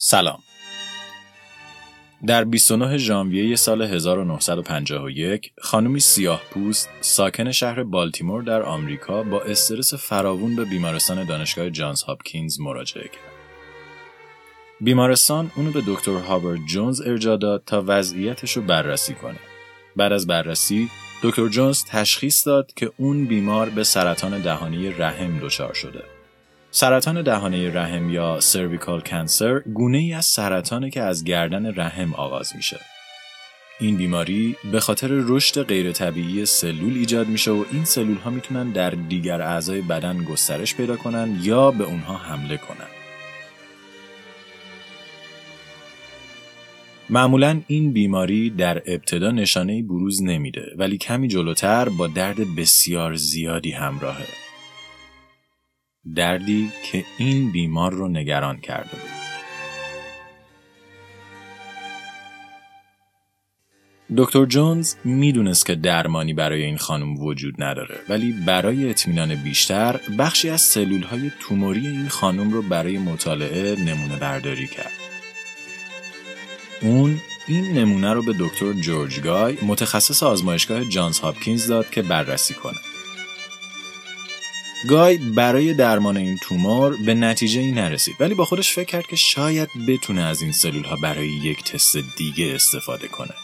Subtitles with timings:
[0.00, 0.38] سلام
[2.26, 9.94] در 29 ژانویه سال 1951 خانمی سیاه پوست ساکن شهر بالتیمور در آمریکا با استرس
[9.94, 13.32] فراوون به بیمارستان دانشگاه جانز هاپکینز مراجعه کرد.
[14.80, 19.38] بیمارستان اونو به دکتر هاورد جونز ارجا داد تا وضعیتش رو بررسی کنه.
[19.96, 20.90] بعد از بررسی
[21.22, 26.17] دکتر جونز تشخیص داد که اون بیمار به سرطان دهانی رحم دچار شده.
[26.70, 32.56] سرطان دهانه رحم یا سرویکال کنسر گونه ای از سرطانه که از گردن رحم آغاز
[32.56, 32.80] میشه.
[33.80, 38.70] این بیماری به خاطر رشد غیر طبیعی سلول ایجاد میشه و این سلول ها می‌تونن
[38.70, 42.88] در دیگر اعضای بدن گسترش پیدا کنن یا به اونها حمله کنن.
[47.10, 53.70] معمولا این بیماری در ابتدا نشانه بروز نمیده ولی کمی جلوتر با درد بسیار زیادی
[53.70, 54.47] همراهه.
[56.14, 59.18] دردی که این بیمار رو نگران کرده بود.
[64.16, 70.50] دکتر جونز می‌دونست که درمانی برای این خانم وجود نداره ولی برای اطمینان بیشتر بخشی
[70.50, 74.92] از سلول های توموری این خانم رو برای مطالعه نمونه برداری کرد.
[76.82, 82.54] اون این نمونه رو به دکتر جورج گای متخصص آزمایشگاه جانز هاپکینز داد که بررسی
[82.54, 82.78] کنه.
[84.86, 89.16] گای برای درمان این تومور به نتیجه ای نرسید ولی با خودش فکر کرد که
[89.16, 93.34] شاید بتونه از این سلول ها برای یک تست دیگه استفاده کنه.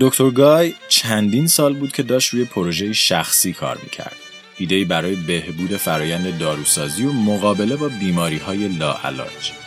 [0.00, 4.16] دکتر گای چندین سال بود که داشت روی پروژه شخصی کار می‌کرد.
[4.58, 9.61] ایده برای بهبود فرایند داروسازی و مقابله با بیماری های لاعلاج.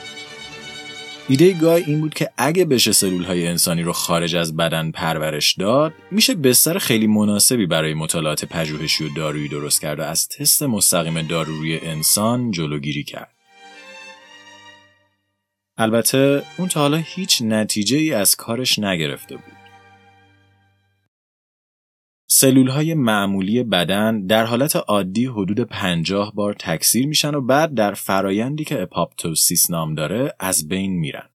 [1.30, 5.54] ایده گای این بود که اگه بشه سلول های انسانی رو خارج از بدن پرورش
[5.54, 10.64] داد میشه بستر خیلی مناسبی برای مطالعات پژوهشی و دارویی درست کرد و از تست
[10.64, 13.32] مستقیم دارو روی انسان جلوگیری کرد.
[15.78, 19.65] البته اون تا حالا هیچ نتیجه ای از کارش نگرفته بود.
[22.46, 27.94] سلول های معمولی بدن در حالت عادی حدود 50 بار تکثیر میشن و بعد در
[27.94, 31.30] فرایندی که اپاپتوسیس نام داره از بین میرن.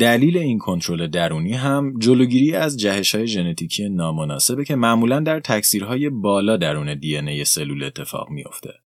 [0.00, 6.10] دلیل این کنترل درونی هم جلوگیری از جهش های ژنتیکی نامناسبه که معمولا در تکثیرهای
[6.10, 8.83] بالا درون دی سلول اتفاق میافته.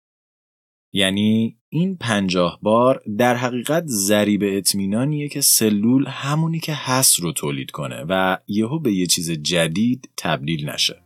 [0.92, 7.70] یعنی این پنجاه بار در حقیقت ذریب اطمینانیه که سلول همونی که هست رو تولید
[7.70, 11.02] کنه و یهو به یه چیز جدید تبدیل نشه.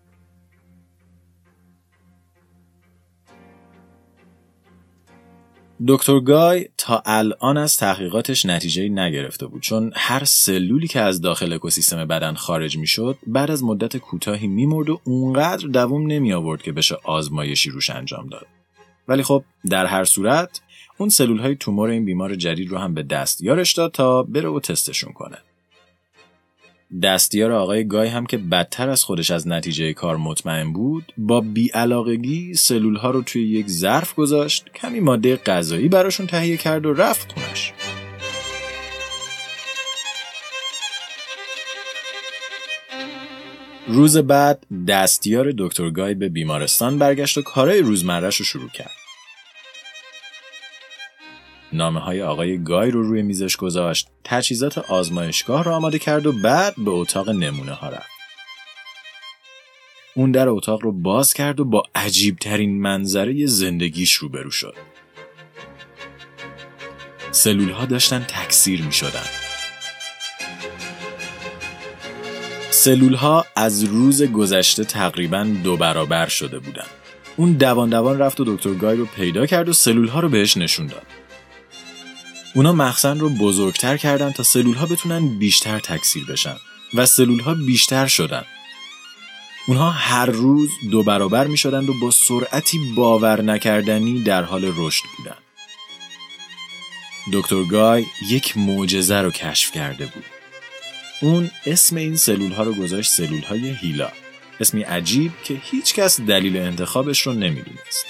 [5.89, 11.53] دکتر گای تا الان از تحقیقاتش نتیجه نگرفته بود چون هر سلولی که از داخل
[11.53, 16.73] اکوسیستم بدن خارج می‌شد بعد از مدت کوتاهی میمرد و اونقدر دووم نمی آورد که
[16.73, 18.47] بشه آزمایشی روش انجام داد.
[19.09, 20.61] ولی خب در هر صورت
[20.99, 24.61] اون سلول های تومور این بیمار جدید رو هم به دستیارش داد تا بره و
[24.61, 25.39] تستشون کنه.
[27.03, 32.55] دستیار آقای گای هم که بدتر از خودش از نتیجه کار مطمئن بود با بیعلاقگی
[32.55, 37.33] سلول ها رو توی یک ظرف گذاشت کمی ماده غذایی براشون تهیه کرد و رفت
[37.33, 37.73] خونش.
[43.93, 48.91] روز بعد دستیار دکتر گای به بیمارستان برگشت و کارهای روزمرهش رو شروع کرد.
[51.73, 56.75] نامه های آقای گای رو روی میزش گذاشت، تجهیزات آزمایشگاه رو آماده کرد و بعد
[56.79, 58.11] به اتاق نمونه ها رفت.
[60.17, 64.75] اون در اتاق رو باز کرد و با عجیب ترین منظره زندگیش روبرو شد.
[67.31, 69.42] سلول ها داشتن تکثیر می شدن.
[72.85, 76.87] سلول ها از روز گذشته تقریبا دو برابر شده بودن.
[77.37, 80.57] اون دوان دوان رفت و دکتر گای رو پیدا کرد و سلول ها رو بهش
[80.57, 81.07] نشون داد.
[82.55, 86.57] اونا مخزن رو بزرگتر کردن تا سلول ها بتونن بیشتر تکثیر بشن
[86.95, 88.45] و سلول ها بیشتر شدن.
[89.69, 95.05] اونها هر روز دو برابر می شدند و با سرعتی باور نکردنی در حال رشد
[95.17, 95.37] بودن.
[97.33, 100.25] دکتر گای یک معجزه رو کشف کرده بود.
[101.23, 104.09] اون اسم این سلول ها رو گذاشت سلول های هیلا.
[104.61, 108.07] اسمی عجیب که هیچ کس دلیل انتخابش رو نمی‌دونست.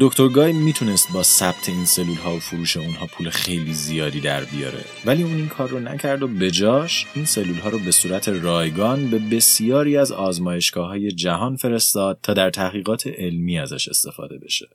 [0.00, 4.44] دکتر گای می‌تونست با ثبت این سلول ها و فروش اونها پول خیلی زیادی در
[4.44, 8.28] بیاره ولی اون این کار رو نکرد و بجاش این سلول ها رو به صورت
[8.28, 14.68] رایگان به بسیاری از آزمایشگاه های جهان فرستاد تا در تحقیقات علمی ازش استفاده بشه.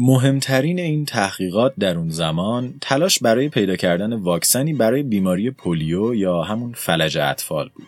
[0.00, 6.42] مهمترین این تحقیقات در اون زمان تلاش برای پیدا کردن واکسنی برای بیماری پولیو یا
[6.42, 7.86] همون فلج اطفال بود.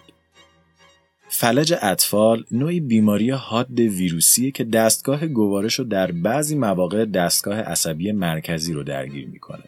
[1.28, 8.12] فلج اطفال نوعی بیماری حاد ویروسیه که دستگاه گوارش رو در بعضی مواقع دستگاه عصبی
[8.12, 9.64] مرکزی رو درگیر می‌کنه.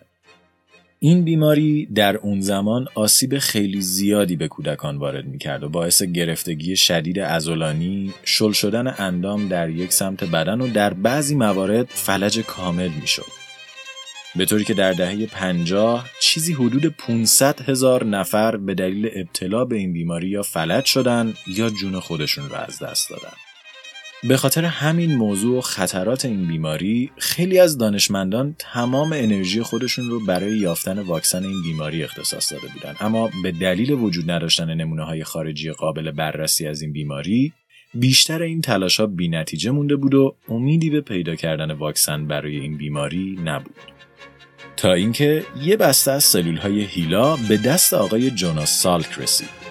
[1.04, 6.76] این بیماری در اون زمان آسیب خیلی زیادی به کودکان وارد می‌کرد و باعث گرفتگی
[6.76, 12.88] شدید ازولانی، شل شدن اندام در یک سمت بدن و در بعضی موارد فلج کامل
[13.00, 13.32] می‌شد.
[14.36, 19.76] به طوری که در دهه 50 چیزی حدود 500 هزار نفر به دلیل ابتلا به
[19.76, 23.51] این بیماری یا فلج شدن یا جون خودشون رو از دست دادن.
[24.24, 30.26] به خاطر همین موضوع و خطرات این بیماری خیلی از دانشمندان تمام انرژی خودشون رو
[30.26, 35.24] برای یافتن واکسن این بیماری اختصاص داده بودن اما به دلیل وجود نداشتن نمونه های
[35.24, 37.52] خارجی قابل بررسی از این بیماری
[37.94, 42.56] بیشتر این تلاش ها بی نتیجه مونده بود و امیدی به پیدا کردن واکسن برای
[42.56, 43.76] این بیماری نبود
[44.76, 49.61] تا اینکه یه بسته از سلول های هیلا به دست آقای جوناس سالک رسید.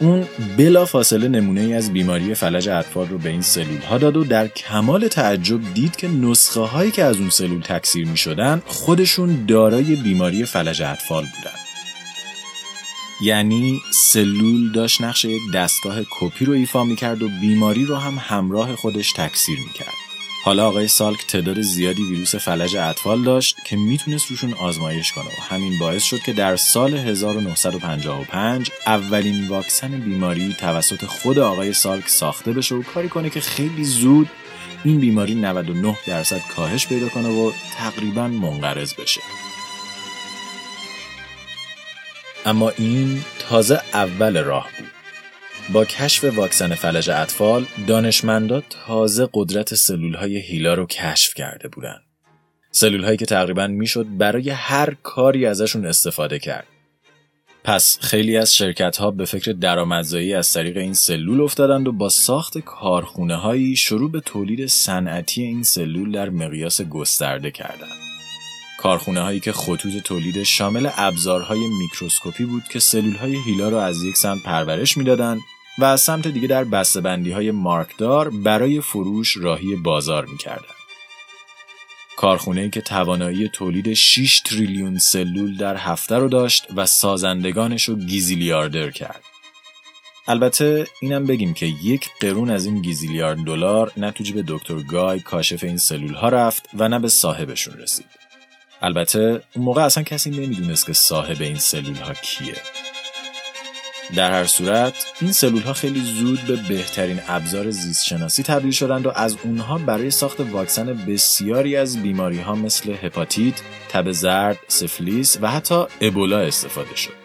[0.00, 0.26] اون
[0.56, 4.24] بلا فاصله نمونه ای از بیماری فلج اطفال رو به این سلول ها داد و
[4.24, 9.46] در کمال تعجب دید که نسخه هایی که از اون سلول تکثیر می شدن خودشون
[9.46, 11.56] دارای بیماری فلج اطفال بودن.
[13.22, 18.18] یعنی سلول داشت نقش یک دستگاه کپی رو ایفا می کرد و بیماری رو هم
[18.20, 19.99] همراه خودش تکثیر می کرد.
[20.42, 25.54] حالا آقای سالک تعداد زیادی ویروس فلج اطفال داشت که می‌تونست روشون آزمایش کنه و
[25.54, 32.52] همین باعث شد که در سال 1955 اولین واکسن بیماری توسط خود آقای سالک ساخته
[32.52, 34.30] بشه و کاری کنه که خیلی زود
[34.84, 39.20] این بیماری 99 درصد کاهش پیدا کنه و تقریبا منقرض بشه.
[42.46, 44.99] اما این تازه اول راه بود.
[45.72, 52.02] با کشف واکسن فلج اطفال دانشمندا تازه قدرت سلول های هیلا رو کشف کرده بودند.
[52.70, 56.66] سلول هایی که تقریبا می‌شد برای هر کاری ازشون استفاده کرد.
[57.64, 62.08] پس خیلی از شرکت ها به فکر درآمدزایی از طریق این سلول افتادند و با
[62.08, 68.00] ساخت کارخونه هایی شروع به تولید صنعتی این سلول در مقیاس گسترده کردند.
[68.78, 74.02] کارخونه هایی که خطوط تولید شامل ابزارهای میکروسکوپی بود که سلول های هیلا را از
[74.02, 75.40] یک سمت پرورش می‌دادند
[75.80, 80.74] و از سمت دیگه در بسته‌بندی های مارکدار برای فروش راهی بازار می‌کردن.
[82.16, 88.90] کارخونه که توانایی تولید 6 تریلیون سلول در هفته رو داشت و سازندگانش رو گیزیلیاردر
[88.90, 89.22] کرد.
[90.28, 95.20] البته اینم بگیم که یک قرون از این گیزیلیارد دلار نه تو جیب دکتر گای
[95.20, 98.06] کاشف این سلول ها رفت و نه به صاحبشون رسید.
[98.82, 102.54] البته اون موقع اصلا کسی نمی‌دونست که صاحب این سلول ها کیه.
[104.14, 109.06] در هر صورت این سلول ها خیلی زود به بهترین ابزار زیست شناسی تبدیل شدند
[109.06, 113.54] و از اونها برای ساخت واکسن بسیاری از بیماری ها مثل هپاتیت،
[113.88, 117.20] تب زرد، سفلیس و حتی ابولا استفاده شد.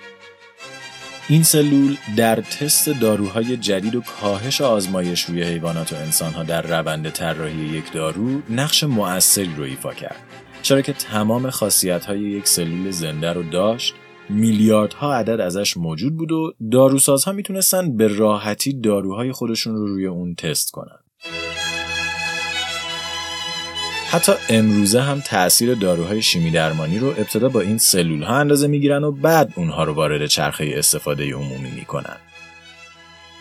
[1.29, 7.09] این سلول در تست داروهای جدید و کاهش آزمایش روی حیوانات و انسانها در روند
[7.09, 10.15] طراحی یک دارو نقش مؤثری رو ایفا کرد.
[10.61, 13.93] چرا که تمام خاصیت های یک سلول زنده رو داشت
[14.29, 20.35] میلیاردها عدد ازش موجود بود و داروسازها می‌تونستن به راحتی داروهای خودشون رو روی اون
[20.35, 20.99] تست کنن.
[24.11, 29.03] حتی امروزه هم تاثیر داروهای شیمی درمانی رو ابتدا با این سلول ها اندازه می‌گیرن
[29.03, 32.17] و بعد اونها رو وارد چرخه استفاده عمومی می‌کنن.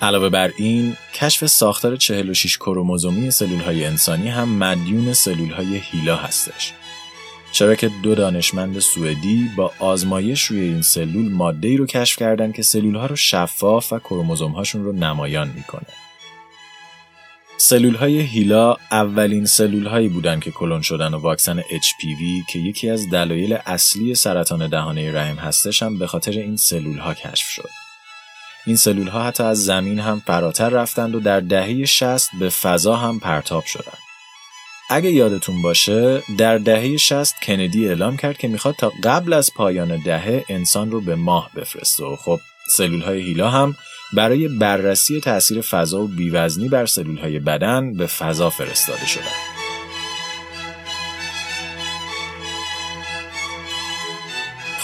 [0.02, 6.16] علاوه بر این کشف ساختار 46 کروموزومی سلول های انسانی هم مدیون سلول های هیلا
[6.16, 6.72] هستش.
[7.54, 12.52] چرا که دو دانشمند سوئدی با آزمایش روی این سلول ماده ای رو کشف کردن
[12.52, 15.86] که سلول ها رو شفاف و کروموزوم هاشون رو نمایان می‌کنه.
[17.56, 22.90] سلول های هیلا اولین سلول هایی بودن که کلون شدن و واکسن HPV که یکی
[22.90, 27.70] از دلایل اصلی سرطان دهانه رحم هستش هم به خاطر این سلول ها کشف شد.
[28.66, 32.96] این سلول ها حتی از زمین هم فراتر رفتند و در دهه 60 به فضا
[32.96, 34.03] هم پرتاب شدند.
[34.90, 40.02] اگه یادتون باشه در دهه 60 کندی اعلام کرد که می‌خواد تا قبل از پایان
[40.04, 43.76] دهه انسان رو به ماه بفرسته و خب سلول های هیلا هم
[44.12, 49.53] برای بررسی تاثیر فضا و بیوزنی بر سلول های بدن به فضا فرستاده شدن.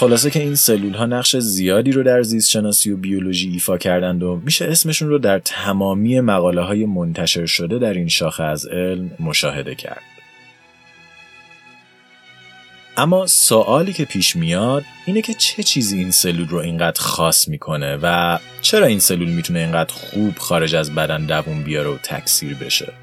[0.01, 4.23] خلاصه که این سلول ها نقش زیادی رو در زیست شناسی و بیولوژی ایفا کردند
[4.23, 9.11] و میشه اسمشون رو در تمامی مقاله های منتشر شده در این شاخه از علم
[9.19, 10.01] مشاهده کرد.
[12.97, 17.97] اما سوالی که پیش میاد اینه که چه چیزی این سلول رو اینقدر خاص می‌کنه
[18.01, 22.93] و چرا این سلول می‌تونه اینقدر خوب خارج از بدن دووم بیاره و تکثیر بشه؟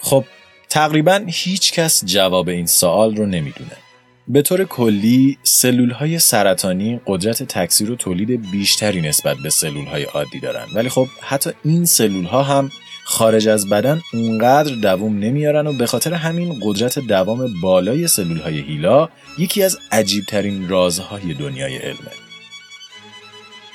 [0.00, 0.24] خب
[0.68, 3.85] تقریبا هیچ کس جواب این سوال رو نمی‌دونه.
[4.28, 10.02] به طور کلی سلول های سرطانی قدرت تکثیر و تولید بیشتری نسبت به سلول های
[10.02, 12.70] عادی دارن ولی خب حتی این سلول ها هم
[13.04, 18.60] خارج از بدن اونقدر دوام نمیارن و به خاطر همین قدرت دوام بالای سلول های
[18.60, 22.12] هیلا یکی از عجیبترین رازهای دنیای علمه.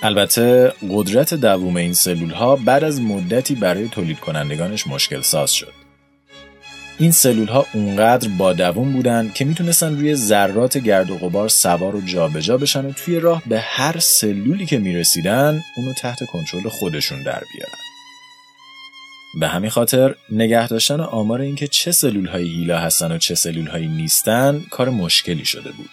[0.03, 5.80] البته قدرت دوام این سلول ها بعد از مدتی برای تولید کنندگانش مشکل ساز شد.
[7.01, 11.95] این سلول ها اونقدر با دووم بودن که می‌تونستن روی ذرات گرد و غبار سوار
[11.95, 17.23] و جابجا بشن و توی راه به هر سلولی که می‌رسیدن اونو تحت کنترل خودشون
[17.23, 17.77] در بیارن.
[19.39, 23.67] به همین خاطر نگه داشتن آمار اینکه چه سلول های هیلا هستن و چه سلول
[23.67, 25.89] هایی نیستن کار مشکلی شده بود.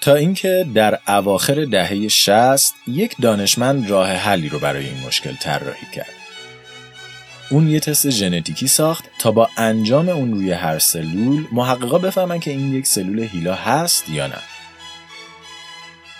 [0.00, 5.86] تا اینکه در اواخر دهه 60 یک دانشمند راه حلی رو برای این مشکل طراحی
[5.94, 6.15] کرد.
[7.50, 12.50] اون یه تست ژنتیکی ساخت تا با انجام اون روی هر سلول محققا بفهمن که
[12.50, 14.38] این یک سلول هیلا هست یا نه.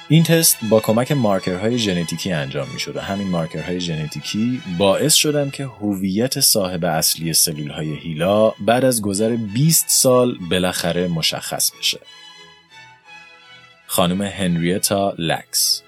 [0.08, 5.50] این تست با کمک مارکرهای ژنتیکی انجام می شد و همین مارکرهای ژنتیکی باعث شدن
[5.50, 12.00] که هویت صاحب اصلی سلول های هیلا بعد از گذر 20 سال بالاخره مشخص بشه.
[13.86, 15.82] خانم هنریتا لکس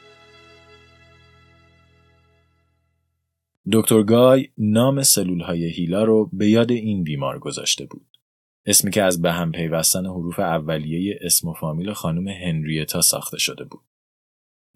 [3.73, 8.07] دکتر گای نام سلول های هیلا رو به یاد این بیمار گذاشته بود.
[8.67, 13.65] اسمی که از به هم پیوستن حروف اولیه اسم و فامیل خانم هنریتا ساخته شده
[13.65, 13.85] بود.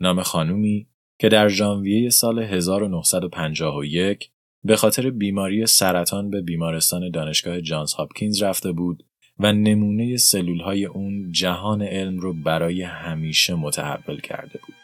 [0.01, 4.31] نام خانومی که در ژانویه سال 1951
[4.65, 9.05] به خاطر بیماری سرطان به بیمارستان دانشگاه جانز هاپکینز رفته بود
[9.39, 14.82] و نمونه سلول های اون جهان علم رو برای همیشه متحول کرده بود.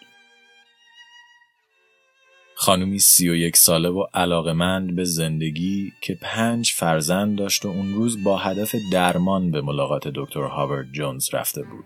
[2.60, 7.94] خانومی سی و یک ساله و علاقمند به زندگی که پنج فرزند داشت و اون
[7.94, 11.84] روز با هدف درمان به ملاقات دکتر هاورد جونز رفته بود.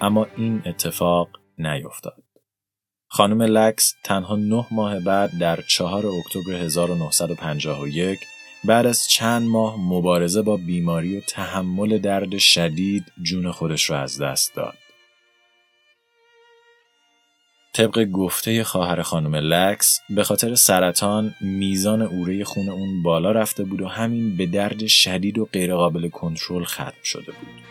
[0.00, 1.28] اما این اتفاق
[1.58, 2.22] نیفتاد.
[3.08, 8.18] خانم لکس تنها نه ماه بعد در چهار اکتبر 1951
[8.64, 14.22] بعد از چند ماه مبارزه با بیماری و تحمل درد شدید جون خودش را از
[14.22, 14.74] دست داد.
[17.72, 23.82] طبق گفته خواهر خانم لکس به خاطر سرطان میزان اوره خون اون بالا رفته بود
[23.82, 27.62] و همین به درد شدید و غیرقابل کنترل ختم شده بود.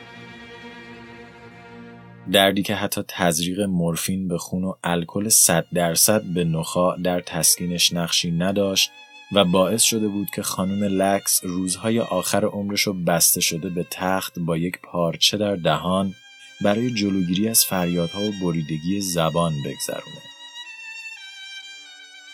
[2.32, 7.94] دردی که حتی تزریق مورفین به خون و الکل 100 درصد به نخا در تسکینش
[7.94, 8.92] نقشی نداشت
[9.32, 14.40] و باعث شده بود که خانم لکس روزهای آخر عمرش رو بسته شده به تخت
[14.40, 16.14] با یک پارچه در دهان
[16.62, 20.22] برای جلوگیری از فریادها و بریدگی زبان بگذرونه.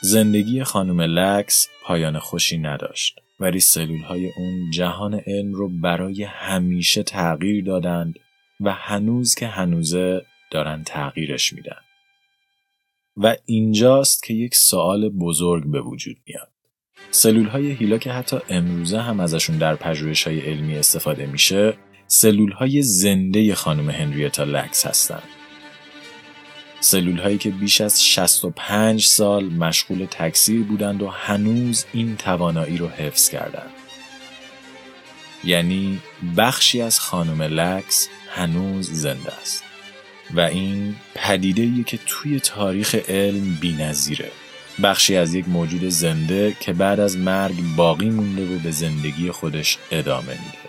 [0.02, 7.04] زندگی خانم لکس پایان خوشی نداشت ولی سلول های اون جهان علم رو برای همیشه
[7.04, 8.20] تغییر دادند
[8.60, 11.78] و هنوز که هنوزه دارن تغییرش میدن.
[13.18, 16.50] و اینجاست که یک سوال بزرگ به وجود میاد.
[17.12, 21.74] سلول های هیلا که حتی امروزه هم ازشون در پژوهش های علمی استفاده میشه
[22.08, 25.24] سلول های زنده خانم هنریتا لکس هستند.
[26.80, 32.88] سلول هایی که بیش از 65 سال مشغول تکثیر بودند و هنوز این توانایی رو
[32.88, 33.72] حفظ کردند.
[35.44, 36.00] یعنی
[36.38, 39.64] بخشی از خانم لکس هنوز زنده است
[40.34, 44.32] و این پدیده که توی تاریخ علم نظیره.
[44.84, 49.78] بخشی از یک موجود زنده که بعد از مرگ باقی مونده و به زندگی خودش
[49.92, 50.65] ادامه میده.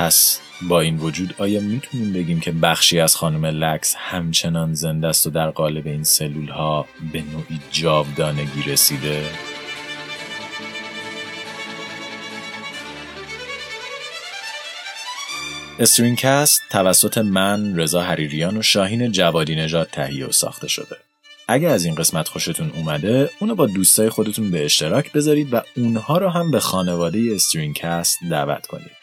[0.00, 5.26] پس با این وجود آیا می‌تونیم بگیم که بخشی از خانم لکس همچنان زنده است
[5.26, 9.22] و در قالب این سلول ها به نوعی جاودانگی رسیده؟
[15.78, 20.96] StringCast توسط من رضا حریریان و شاهین جوادی نژاد تهیه و ساخته شده.
[21.48, 26.18] اگه از این قسمت خوشتون اومده اونو با دوستای خودتون به اشتراک بذارید و اونها
[26.18, 28.99] رو هم به خانواده StringCast دعوت کنید.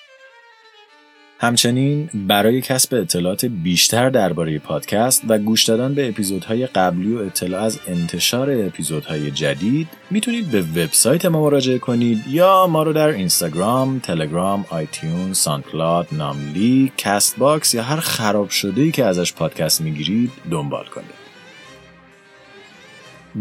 [1.40, 7.62] همچنین برای کسب اطلاعات بیشتر درباره پادکست و گوش دادن به اپیزودهای قبلی و اطلاع
[7.62, 14.00] از انتشار اپیزودهای جدید می‌تونید به وبسایت ما مراجعه کنید یا ما رو در اینستاگرام،
[14.00, 20.86] تلگرام، iTunes، SoundCloud، ناملیک، Castbox یا هر خراب شده ای که ازش پادکست می‌گیرید دنبال
[20.86, 21.28] کنید.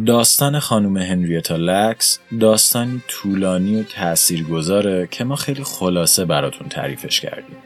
[0.06, 7.56] داستان خانم هنریتا لکس داستانی طولانی و تاثیرگذاره که ما خیلی خلاصه براتون تعریفش کردیم.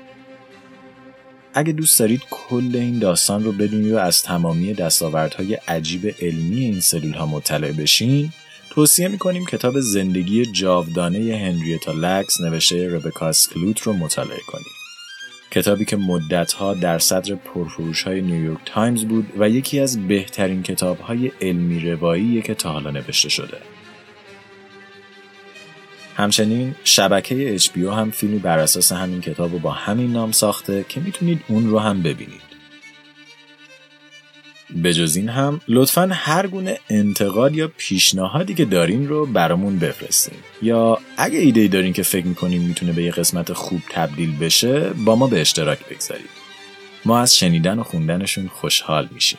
[1.54, 6.80] اگه دوست دارید کل این داستان رو بدونید و از تمامی دستاوردهای عجیب علمی این
[6.80, 8.32] سلول ها مطلع بشین
[8.70, 14.80] توصیه می‌کنیم کتاب زندگی جاودانه هنریتا لکس نوشته ربکا سکلوت رو مطالعه کنید.
[15.50, 21.00] کتابی که مدتها در صدر پرفروش های نیویورک تایمز بود و یکی از بهترین کتاب
[21.00, 23.58] های علمی روایی که تا حالا نوشته شده.
[26.20, 31.00] همچنین شبکه HBO هم فیلمی بر اساس همین کتاب رو با همین نام ساخته که
[31.00, 32.50] می‌تونید اون رو هم ببینید.
[34.74, 40.38] به جز این هم لطفا هر گونه انتقاد یا پیشنهادی که دارین رو برامون بفرستین.
[40.62, 45.16] یا اگه ایده دارین که فکر می‌کنین می‌تونه به یه قسمت خوب تبدیل بشه با
[45.16, 46.30] ما به اشتراک بگذارید.
[47.04, 49.38] ما از شنیدن و خوندنشون خوشحال میشیم.